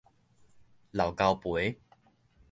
[0.89, 1.79] 老交陪